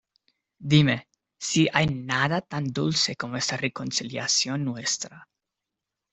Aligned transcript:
¡dime 0.57 1.09
si 1.37 1.69
hay 1.71 1.85
nada 1.85 2.41
tan 2.41 2.73
dulce 2.73 3.15
como 3.15 3.37
esta 3.37 3.55
reconciliación 3.55 4.65
nuestra! 4.65 5.29